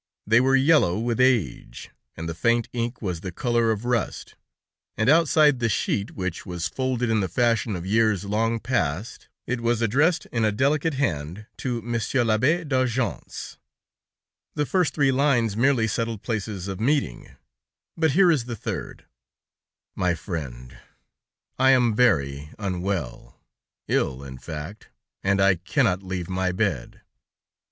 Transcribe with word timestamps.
They 0.25 0.41
were 0.41 0.55
yellow 0.55 0.97
with 0.97 1.19
age, 1.19 1.91
and 2.17 2.27
the 2.27 2.33
faint 2.33 2.67
ink 2.73 3.03
was 3.03 3.21
the 3.21 3.31
color 3.31 3.69
of 3.69 3.85
rust, 3.85 4.33
and 4.97 5.07
outside 5.07 5.59
the 5.59 5.69
sheet, 5.69 6.15
which 6.15 6.43
was 6.43 6.67
folded 6.67 7.11
in 7.11 7.19
the 7.19 7.27
fashion 7.29 7.75
of 7.75 7.85
years 7.85 8.25
long 8.25 8.59
past, 8.59 9.27
it 9.45 9.61
was 9.61 9.79
addressed 9.79 10.25
in 10.31 10.43
a 10.43 10.51
delicate 10.51 10.95
hand: 10.95 11.45
To 11.57 11.83
Monsieur 11.83 12.23
l'Abbé 12.23 12.67
d'Argence 12.67 13.57
The 14.55 14.65
first 14.65 14.95
three 14.95 15.11
lines 15.11 15.55
merely 15.55 15.87
settled 15.87 16.23
places 16.23 16.67
of 16.67 16.79
meeting, 16.79 17.35
but 17.95 18.13
here 18.13 18.31
is 18.31 18.45
the 18.45 18.55
third: 18.55 19.05
"My 19.93 20.15
Friend; 20.15 20.75
I 21.59 21.69
am 21.69 21.93
very 21.93 22.49
unwell, 22.57 23.39
ill 23.87 24.23
in 24.23 24.39
fact, 24.39 24.89
and 25.23 25.39
I 25.39 25.53
cannot 25.57 26.01
leave 26.01 26.27
my 26.27 26.51
bed. 26.51 27.01